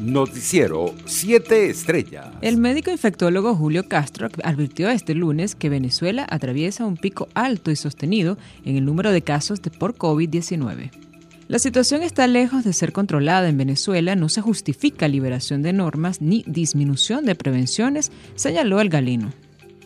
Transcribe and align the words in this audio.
Noticiero 0.00 0.94
7 1.04 1.68
Estrellas. 1.68 2.28
El 2.40 2.56
médico 2.56 2.90
infectólogo 2.90 3.54
Julio 3.54 3.86
Castro 3.86 4.28
advirtió 4.42 4.88
este 4.88 5.14
lunes 5.14 5.54
que 5.54 5.68
Venezuela 5.68 6.26
atraviesa 6.30 6.86
un 6.86 6.96
pico 6.96 7.28
alto 7.34 7.70
y 7.70 7.76
sostenido 7.76 8.38
en 8.64 8.76
el 8.76 8.86
número 8.86 9.12
de 9.12 9.20
casos 9.20 9.60
de 9.60 9.70
por 9.70 9.96
COVID-19. 9.96 10.90
La 11.48 11.58
situación 11.58 12.02
está 12.02 12.26
lejos 12.26 12.64
de 12.64 12.72
ser 12.72 12.92
controlada 12.92 13.48
en 13.48 13.58
Venezuela, 13.58 14.16
no 14.16 14.30
se 14.30 14.40
justifica 14.40 15.06
liberación 15.06 15.60
de 15.60 15.74
normas 15.74 16.22
ni 16.22 16.44
disminución 16.46 17.26
de 17.26 17.34
prevenciones, 17.34 18.10
señaló 18.36 18.80
el 18.80 18.88
galeno. 18.88 19.32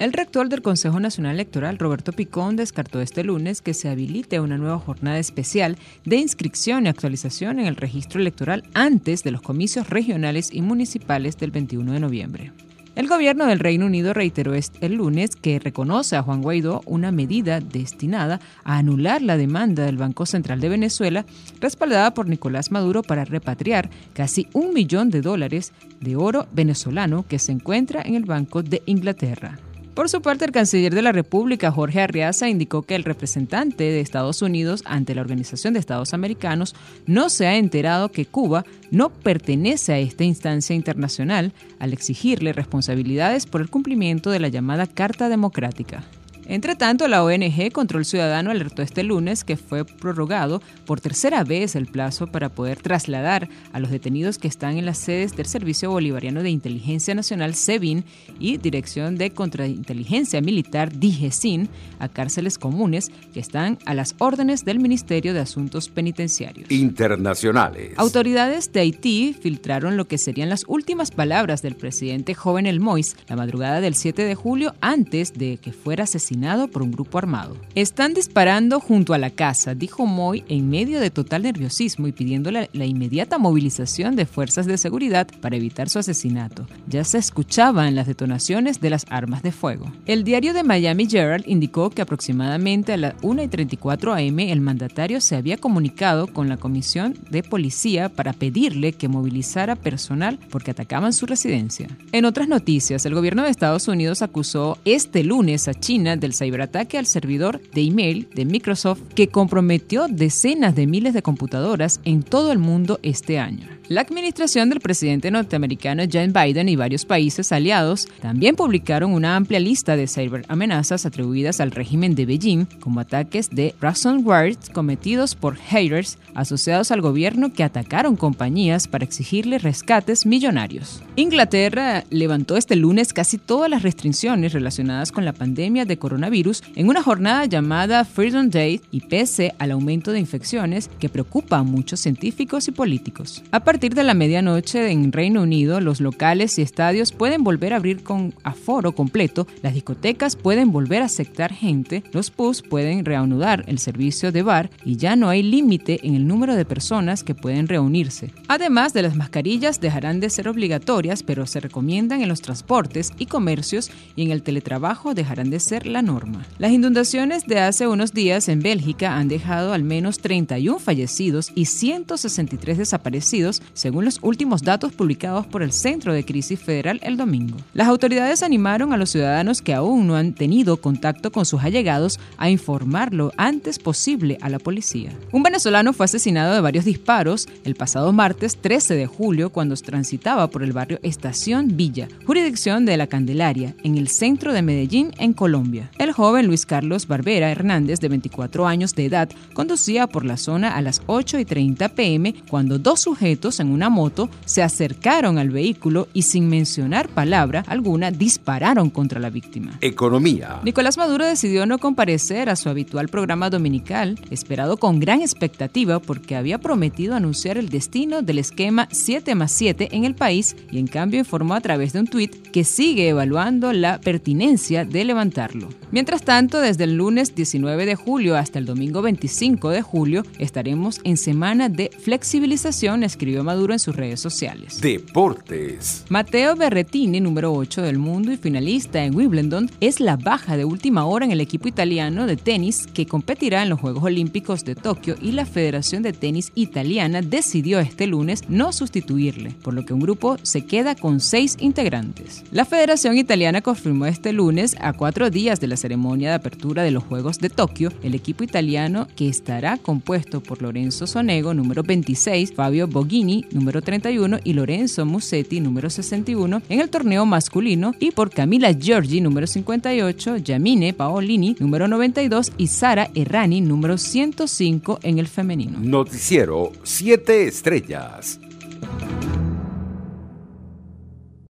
El 0.00 0.12
rector 0.12 0.48
del 0.48 0.60
Consejo 0.60 0.98
Nacional 0.98 1.34
Electoral, 1.34 1.78
Roberto 1.78 2.12
Picón, 2.12 2.56
descartó 2.56 3.00
este 3.00 3.22
lunes 3.22 3.62
que 3.62 3.74
se 3.74 3.88
habilite 3.88 4.40
una 4.40 4.58
nueva 4.58 4.80
jornada 4.80 5.20
especial 5.20 5.78
de 6.04 6.16
inscripción 6.16 6.86
y 6.86 6.88
actualización 6.88 7.60
en 7.60 7.66
el 7.66 7.76
registro 7.76 8.20
electoral 8.20 8.64
antes 8.74 9.22
de 9.22 9.30
los 9.30 9.40
comicios 9.40 9.88
regionales 9.88 10.52
y 10.52 10.62
municipales 10.62 11.36
del 11.38 11.52
21 11.52 11.92
de 11.92 12.00
noviembre. 12.00 12.52
El 12.96 13.06
gobierno 13.06 13.46
del 13.46 13.60
Reino 13.60 13.86
Unido 13.86 14.12
reiteró 14.14 14.54
este 14.54 14.88
lunes 14.88 15.36
que 15.36 15.60
reconoce 15.60 16.16
a 16.16 16.22
Juan 16.22 16.42
Guaidó 16.42 16.82
una 16.86 17.12
medida 17.12 17.60
destinada 17.60 18.40
a 18.64 18.78
anular 18.78 19.22
la 19.22 19.36
demanda 19.36 19.84
del 19.84 19.96
Banco 19.96 20.26
Central 20.26 20.60
de 20.60 20.70
Venezuela, 20.70 21.24
respaldada 21.60 22.14
por 22.14 22.28
Nicolás 22.28 22.72
Maduro 22.72 23.02
para 23.02 23.24
repatriar 23.24 23.90
casi 24.12 24.48
un 24.54 24.74
millón 24.74 25.10
de 25.10 25.22
dólares 25.22 25.72
de 26.00 26.16
oro 26.16 26.48
venezolano 26.52 27.24
que 27.28 27.38
se 27.38 27.52
encuentra 27.52 28.02
en 28.02 28.16
el 28.16 28.24
Banco 28.24 28.64
de 28.64 28.82
Inglaterra. 28.86 29.58
Por 29.94 30.08
su 30.08 30.20
parte, 30.22 30.44
el 30.44 30.50
canciller 30.50 30.92
de 30.92 31.02
la 31.02 31.12
República, 31.12 31.70
Jorge 31.70 32.00
Arriaza, 32.00 32.48
indicó 32.48 32.82
que 32.82 32.96
el 32.96 33.04
representante 33.04 33.84
de 33.84 34.00
Estados 34.00 34.42
Unidos 34.42 34.82
ante 34.86 35.14
la 35.14 35.20
Organización 35.20 35.72
de 35.72 35.78
Estados 35.78 36.12
Americanos 36.14 36.74
no 37.06 37.28
se 37.28 37.46
ha 37.46 37.56
enterado 37.56 38.10
que 38.10 38.26
Cuba 38.26 38.64
no 38.90 39.10
pertenece 39.10 39.92
a 39.92 39.98
esta 40.00 40.24
instancia 40.24 40.74
internacional 40.74 41.52
al 41.78 41.92
exigirle 41.92 42.52
responsabilidades 42.52 43.46
por 43.46 43.60
el 43.60 43.70
cumplimiento 43.70 44.30
de 44.30 44.40
la 44.40 44.48
llamada 44.48 44.88
Carta 44.88 45.28
Democrática. 45.28 46.02
Entre 46.46 46.76
tanto, 46.76 47.08
la 47.08 47.24
ONG 47.24 47.72
Control 47.72 48.04
Ciudadano 48.04 48.50
alertó 48.50 48.82
este 48.82 49.02
lunes 49.02 49.44
que 49.44 49.56
fue 49.56 49.84
prorrogado 49.84 50.60
por 50.84 51.00
tercera 51.00 51.42
vez 51.42 51.74
el 51.74 51.86
plazo 51.86 52.26
para 52.26 52.50
poder 52.50 52.80
trasladar 52.80 53.48
a 53.72 53.80
los 53.80 53.90
detenidos 53.90 54.38
que 54.38 54.48
están 54.48 54.76
en 54.76 54.84
las 54.84 54.98
sedes 54.98 55.34
del 55.36 55.46
Servicio 55.46 55.90
Bolivariano 55.90 56.42
de 56.42 56.50
Inteligencia 56.50 57.14
Nacional 57.14 57.54
SEBIN 57.54 58.04
y 58.38 58.58
Dirección 58.58 59.16
de 59.16 59.30
Contrainteligencia 59.30 60.42
Militar 60.42 60.92
DIGESIN 60.92 61.68
a 61.98 62.08
cárceles 62.08 62.58
comunes 62.58 63.10
que 63.32 63.40
están 63.40 63.78
a 63.86 63.94
las 63.94 64.14
órdenes 64.18 64.66
del 64.66 64.80
Ministerio 64.80 65.32
de 65.32 65.40
Asuntos 65.40 65.88
Penitenciarios. 65.88 66.70
Internacionales. 66.70 67.94
Autoridades 67.96 68.70
de 68.72 68.80
Haití 68.80 69.34
filtraron 69.40 69.96
lo 69.96 70.06
que 70.06 70.18
serían 70.18 70.50
las 70.50 70.64
últimas 70.68 71.10
palabras 71.10 71.62
del 71.62 71.74
presidente 71.74 72.34
joven 72.34 72.66
El 72.66 72.80
Mois 72.80 73.16
la 73.28 73.36
madrugada 73.36 73.80
del 73.80 73.94
7 73.94 74.22
de 74.22 74.34
julio 74.34 74.74
antes 74.80 75.32
de 75.32 75.56
que 75.56 75.72
fuera 75.72 76.04
asesinado 76.04 76.33
por 76.72 76.82
un 76.82 76.90
grupo 76.90 77.18
armado. 77.18 77.56
Están 77.74 78.12
disparando 78.12 78.80
junto 78.80 79.14
a 79.14 79.18
la 79.18 79.30
casa, 79.30 79.74
dijo 79.74 80.04
Moy 80.04 80.44
en 80.48 80.68
medio 80.68 81.00
de 81.00 81.10
total 81.10 81.42
nerviosismo 81.42 82.08
y 82.08 82.12
pidiendo 82.12 82.50
la, 82.50 82.68
la 82.72 82.86
inmediata 82.86 83.38
movilización 83.38 84.16
de 84.16 84.26
fuerzas 84.26 84.66
de 84.66 84.76
seguridad 84.76 85.28
para 85.40 85.56
evitar 85.56 85.88
su 85.88 85.98
asesinato. 85.98 86.66
Ya 86.88 87.04
se 87.04 87.18
escuchaban 87.18 87.94
las 87.94 88.06
detonaciones 88.06 88.80
de 88.80 88.90
las 88.90 89.06
armas 89.10 89.42
de 89.42 89.52
fuego. 89.52 89.92
El 90.06 90.24
diario 90.24 90.54
de 90.54 90.64
Miami 90.64 91.06
Herald 91.10 91.44
indicó 91.46 91.90
que 91.90 92.02
aproximadamente 92.02 92.92
a 92.92 92.96
las 92.96 93.14
1 93.22 93.42
y 93.42 93.48
34 93.48 94.14
am 94.14 94.38
el 94.40 94.60
mandatario 94.60 95.20
se 95.20 95.36
había 95.36 95.56
comunicado 95.56 96.26
con 96.26 96.48
la 96.48 96.56
comisión 96.56 97.14
de 97.30 97.42
policía 97.42 98.08
para 98.08 98.32
pedirle 98.32 98.92
que 98.92 99.08
movilizara 99.08 99.76
personal 99.76 100.38
porque 100.50 100.72
atacaban 100.72 101.12
su 101.12 101.26
residencia. 101.26 101.88
En 102.12 102.24
otras 102.24 102.48
noticias, 102.48 103.06
el 103.06 103.14
gobierno 103.14 103.44
de 103.44 103.50
Estados 103.50 103.88
Unidos 103.88 104.22
acusó 104.22 104.78
este 104.84 105.22
lunes 105.24 105.68
a 105.68 105.74
China 105.74 106.16
del 106.24 106.32
ciberataque 106.32 106.96
al 106.96 107.04
servidor 107.04 107.60
de 107.74 107.82
email 107.82 108.26
de 108.34 108.46
Microsoft 108.46 109.02
que 109.14 109.28
comprometió 109.28 110.08
decenas 110.08 110.74
de 110.74 110.86
miles 110.86 111.12
de 111.12 111.20
computadoras 111.20 112.00
en 112.04 112.22
todo 112.22 112.50
el 112.50 112.58
mundo 112.58 112.98
este 113.02 113.38
año. 113.38 113.68
La 113.90 114.00
administración 114.00 114.70
del 114.70 114.80
presidente 114.80 115.30
norteamericano 115.30 116.04
Joe 116.10 116.28
Biden 116.28 116.70
y 116.70 116.76
varios 116.76 117.04
países 117.04 117.52
aliados 117.52 118.08
también 118.22 118.56
publicaron 118.56 119.12
una 119.12 119.36
amplia 119.36 119.60
lista 119.60 119.94
de 119.94 120.06
ciberamenazas 120.06 121.04
atribuidas 121.04 121.60
al 121.60 121.70
régimen 121.70 122.14
de 122.14 122.24
Beijing, 122.24 122.64
como 122.80 123.00
ataques 123.00 123.50
de 123.50 123.74
ransomware 123.82 124.56
cometidos 124.72 125.34
por 125.34 125.56
haters 125.56 126.16
asociados 126.34 126.92
al 126.92 127.02
gobierno 127.02 127.52
que 127.52 127.62
atacaron 127.62 128.16
compañías 128.16 128.88
para 128.88 129.04
exigirle 129.04 129.58
rescates 129.58 130.24
millonarios. 130.24 131.02
Inglaterra 131.16 132.04
levantó 132.08 132.56
este 132.56 132.76
lunes 132.76 133.12
casi 133.12 133.36
todas 133.36 133.68
las 133.68 133.82
restricciones 133.82 134.54
relacionadas 134.54 135.12
con 135.12 135.26
la 135.26 135.34
pandemia 135.34 135.84
de 135.84 135.98
coronavirus 135.98 136.62
en 136.74 136.88
una 136.88 137.02
jornada 137.02 137.44
llamada 137.44 138.06
Freedom 138.06 138.48
Day 138.48 138.80
y 138.90 139.00
pese 139.00 139.54
al 139.58 139.72
aumento 139.72 140.10
de 140.10 140.20
infecciones 140.20 140.88
que 140.98 141.10
preocupa 141.10 141.58
a 141.58 141.62
muchos 141.62 142.00
científicos 142.00 142.66
y 142.66 142.72
políticos. 142.72 143.42
Partir 143.74 143.96
de 143.96 144.04
la 144.04 144.14
medianoche 144.14 144.92
en 144.92 145.10
Reino 145.10 145.42
Unido, 145.42 145.80
los 145.80 146.00
locales 146.00 146.60
y 146.60 146.62
estadios 146.62 147.10
pueden 147.10 147.42
volver 147.42 147.72
a 147.72 147.78
abrir 147.78 148.04
con 148.04 148.32
aforo 148.44 148.94
completo, 148.94 149.48
las 149.62 149.74
discotecas 149.74 150.36
pueden 150.36 150.70
volver 150.70 151.02
a 151.02 151.06
aceptar 151.06 151.52
gente, 151.52 152.04
los 152.12 152.30
pubs 152.30 152.62
pueden 152.62 153.04
reanudar 153.04 153.64
el 153.66 153.80
servicio 153.80 154.30
de 154.30 154.44
bar 154.44 154.70
y 154.84 154.94
ya 154.94 155.16
no 155.16 155.28
hay 155.28 155.42
límite 155.42 155.98
en 156.06 156.14
el 156.14 156.28
número 156.28 156.54
de 156.54 156.64
personas 156.64 157.24
que 157.24 157.34
pueden 157.34 157.66
reunirse. 157.66 158.30
Además 158.46 158.92
de 158.92 159.02
las 159.02 159.16
mascarillas 159.16 159.80
dejarán 159.80 160.20
de 160.20 160.30
ser 160.30 160.46
obligatorias, 160.46 161.24
pero 161.24 161.44
se 161.44 161.58
recomiendan 161.58 162.22
en 162.22 162.28
los 162.28 162.42
transportes 162.42 163.10
y 163.18 163.26
comercios 163.26 163.90
y 164.14 164.22
en 164.22 164.30
el 164.30 164.44
teletrabajo 164.44 165.14
dejarán 165.14 165.50
de 165.50 165.58
ser 165.58 165.88
la 165.88 166.00
norma. 166.00 166.46
Las 166.58 166.70
inundaciones 166.70 167.44
de 167.48 167.58
hace 167.58 167.88
unos 167.88 168.12
días 168.12 168.48
en 168.48 168.60
Bélgica 168.60 169.16
han 169.16 169.26
dejado 169.26 169.72
al 169.72 169.82
menos 169.82 170.18
31 170.20 170.78
fallecidos 170.78 171.50
y 171.56 171.64
163 171.64 172.78
desaparecidos, 172.78 173.60
según 173.72 174.04
los 174.04 174.18
últimos 174.22 174.62
datos 174.62 174.92
publicados 174.92 175.46
por 175.46 175.62
el 175.62 175.72
Centro 175.72 176.12
de 176.12 176.24
Crisis 176.24 176.60
Federal 176.60 177.00
el 177.02 177.16
domingo. 177.16 177.56
Las 177.74 177.88
autoridades 177.88 178.42
animaron 178.42 178.92
a 178.92 178.96
los 178.96 179.10
ciudadanos 179.10 179.62
que 179.62 179.74
aún 179.74 180.06
no 180.06 180.16
han 180.16 180.32
tenido 180.32 180.78
contacto 180.78 181.30
con 181.30 181.44
sus 181.44 181.62
allegados 181.62 182.18
a 182.38 182.50
informarlo 182.50 183.32
antes 183.36 183.78
posible 183.78 184.38
a 184.40 184.48
la 184.48 184.58
policía. 184.58 185.10
Un 185.30 185.42
venezolano 185.42 185.92
fue 185.92 186.04
asesinado 186.04 186.54
de 186.54 186.60
varios 186.60 186.84
disparos 186.84 187.46
el 187.64 187.74
pasado 187.74 188.12
martes 188.12 188.56
13 188.56 188.94
de 188.94 189.06
julio 189.06 189.50
cuando 189.50 189.74
transitaba 189.82 190.48
por 190.48 190.62
el 190.62 190.72
barrio 190.72 190.98
Estación 191.02 191.76
Villa, 191.76 192.08
jurisdicción 192.26 192.84
de 192.84 192.96
la 192.96 193.06
Candelaria, 193.06 193.74
en 193.82 193.96
el 193.96 194.08
centro 194.08 194.52
de 194.52 194.62
Medellín, 194.62 195.12
en 195.18 195.32
Colombia. 195.32 195.90
El 195.98 196.12
joven 196.12 196.46
Luis 196.46 196.66
Carlos 196.66 197.06
Barbera 197.06 197.50
Hernández, 197.50 198.00
de 198.00 198.08
24 198.08 198.66
años 198.66 198.94
de 198.94 199.06
edad, 199.06 199.28
conducía 199.52 200.06
por 200.06 200.24
la 200.24 200.36
zona 200.36 200.76
a 200.76 200.82
las 200.82 201.02
8 201.06 201.38
y 201.38 201.44
30 201.44 201.88
pm 201.90 202.34
cuando 202.48 202.78
dos 202.78 203.00
sujetos 203.00 203.53
en 203.60 203.70
una 203.70 203.88
moto 203.88 204.28
se 204.44 204.62
acercaron 204.62 205.38
al 205.38 205.50
vehículo 205.50 206.08
y 206.12 206.22
sin 206.22 206.48
mencionar 206.48 207.08
palabra 207.08 207.64
alguna 207.66 208.10
dispararon 208.10 208.90
contra 208.90 209.20
la 209.20 209.30
víctima. 209.30 209.78
Economía. 209.80 210.60
Nicolás 210.64 210.98
Maduro 210.98 211.24
decidió 211.24 211.66
no 211.66 211.78
comparecer 211.78 212.48
a 212.48 212.56
su 212.56 212.68
habitual 212.68 213.08
programa 213.08 213.50
dominical, 213.50 214.18
esperado 214.30 214.76
con 214.76 215.00
gran 215.00 215.20
expectativa 215.20 216.00
porque 216.00 216.36
había 216.36 216.58
prometido 216.58 217.14
anunciar 217.14 217.58
el 217.58 217.68
destino 217.68 218.22
del 218.22 218.38
esquema 218.38 218.88
7 218.90 219.34
más 219.34 219.52
7 219.52 219.88
en 219.92 220.04
el 220.04 220.14
país 220.14 220.56
y 220.70 220.78
en 220.78 220.86
cambio 220.86 221.20
informó 221.20 221.54
a 221.54 221.60
través 221.60 221.92
de 221.92 222.00
un 222.00 222.06
tuit 222.06 222.34
que 222.50 222.64
sigue 222.64 223.08
evaluando 223.08 223.72
la 223.72 224.00
pertinencia 224.00 224.84
de 224.84 225.04
levantarlo. 225.04 225.68
Mientras 225.90 226.22
tanto, 226.22 226.60
desde 226.60 226.84
el 226.84 226.96
lunes 226.96 227.34
19 227.34 227.86
de 227.86 227.94
julio 227.94 228.36
hasta 228.36 228.58
el 228.58 228.66
domingo 228.66 229.02
25 229.02 229.70
de 229.70 229.82
julio 229.82 230.24
estaremos 230.38 231.00
en 231.04 231.16
semana 231.16 231.68
de 231.68 231.90
flexibilización, 231.96 233.04
escribió 233.04 233.43
Maduro 233.44 233.72
en 233.72 233.78
sus 233.78 233.94
redes 233.94 234.20
sociales. 234.20 234.80
Deportes. 234.80 236.04
Mateo 236.08 236.56
Berretini, 236.56 237.20
número 237.20 237.52
8 237.52 237.82
del 237.82 237.98
mundo 237.98 238.32
y 238.32 238.36
finalista 238.36 239.04
en 239.04 239.14
Wimbledon, 239.14 239.70
es 239.80 240.00
la 240.00 240.16
baja 240.16 240.56
de 240.56 240.64
última 240.64 241.04
hora 241.04 241.24
en 241.24 241.30
el 241.30 241.40
equipo 241.40 241.68
italiano 241.68 242.26
de 242.26 242.36
tenis 242.36 242.86
que 242.86 243.06
competirá 243.06 243.62
en 243.62 243.68
los 243.68 243.80
Juegos 243.80 244.04
Olímpicos 244.04 244.64
de 244.64 244.74
Tokio 244.74 245.14
y 245.20 245.32
la 245.32 245.46
Federación 245.46 246.02
de 246.02 246.12
Tenis 246.12 246.52
Italiana 246.54 247.22
decidió 247.22 247.80
este 247.80 248.06
lunes 248.06 248.42
no 248.48 248.72
sustituirle, 248.72 249.54
por 249.62 249.74
lo 249.74 249.84
que 249.84 249.92
un 249.92 250.00
grupo 250.00 250.36
se 250.42 250.64
queda 250.66 250.94
con 250.94 251.20
seis 251.20 251.56
integrantes. 251.60 252.44
La 252.50 252.64
Federación 252.64 253.18
Italiana 253.18 253.60
confirmó 253.60 254.06
este 254.06 254.32
lunes, 254.32 254.76
a 254.80 254.92
cuatro 254.92 255.30
días 255.30 255.60
de 255.60 255.66
la 255.66 255.76
ceremonia 255.76 256.28
de 256.30 256.34
apertura 256.36 256.82
de 256.82 256.90
los 256.90 257.04
Juegos 257.04 257.38
de 257.38 257.50
Tokio, 257.50 257.90
el 258.02 258.14
equipo 258.14 258.44
italiano 258.44 259.08
que 259.16 259.28
estará 259.28 259.78
compuesto 259.78 260.40
por 260.40 260.62
Lorenzo 260.62 261.06
Sonego, 261.06 261.54
número 261.54 261.82
26, 261.82 262.54
Fabio 262.54 262.86
Boghini, 262.86 263.33
número 263.50 263.82
31 263.82 264.38
y 264.44 264.52
Lorenzo 264.52 265.04
Musetti, 265.04 265.60
número 265.60 265.90
61, 265.90 266.62
en 266.68 266.80
el 266.80 266.90
torneo 266.90 267.26
masculino 267.26 267.94
y 267.98 268.10
por 268.10 268.30
Camila 268.30 268.72
Giorgi, 268.72 269.20
número 269.20 269.46
58, 269.46 270.36
Yamine 270.38 270.92
Paolini, 270.92 271.56
número 271.58 271.88
92 271.88 272.52
y 272.56 272.66
Sara 272.68 273.10
Errani, 273.14 273.60
número 273.60 273.98
105 273.98 275.00
en 275.02 275.18
el 275.18 275.26
femenino. 275.26 275.78
Noticiero 275.80 276.72
7 276.82 277.46
Estrellas. 277.46 278.40